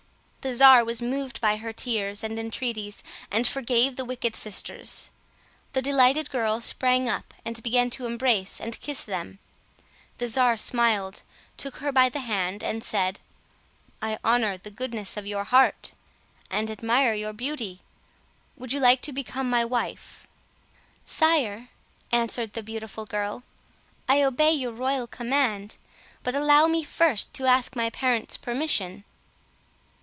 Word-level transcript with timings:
The 0.41 0.55
czar 0.55 0.83
was 0.83 1.03
moved 1.03 1.39
by 1.39 1.57
her 1.57 1.71
tears 1.71 2.23
and 2.23 2.39
entreaties 2.39 3.03
and 3.29 3.45
forgave 3.47 3.95
the 3.95 4.03
wicked 4.03 4.35
sisters; 4.35 5.11
the 5.73 5.83
delighted 5.83 6.31
girl 6.31 6.61
sprang 6.61 7.07
up 7.07 7.35
and 7.45 7.61
began 7.61 7.91
to 7.91 8.07
embrace 8.07 8.59
and 8.59 8.79
kiss 8.81 9.03
them. 9.03 9.37
The 10.17 10.25
czar 10.27 10.57
smiled, 10.57 11.21
took 11.57 11.77
her 11.77 11.91
by 11.91 12.09
the 12.09 12.21
hand 12.21 12.63
and 12.63 12.83
said, 12.83 13.19
"I 14.01 14.17
honor 14.23 14.57
the 14.57 14.71
goodness 14.71 15.15
of 15.15 15.27
your 15.27 15.43
heart, 15.43 15.91
and 16.49 16.71
admire 16.71 17.13
your 17.13 17.33
beauty. 17.33 17.81
Would 18.57 18.73
you 18.73 18.79
like 18.79 19.01
to 19.01 19.13
become 19.13 19.47
my 19.47 19.63
wife?" 19.63 20.25
"Sire," 21.05 21.69
answered 22.11 22.53
the 22.53 22.63
beautiful 22.63 23.05
girl, 23.05 23.43
"I 24.09 24.23
obey 24.23 24.53
your 24.53 24.73
royal 24.73 25.05
command; 25.05 25.75
but 26.23 26.33
allow 26.33 26.65
me 26.65 26.81
first 26.83 27.31
to 27.35 27.45
ask 27.45 27.75
my 27.75 27.91
parents' 27.91 28.37
permission." 28.37 29.03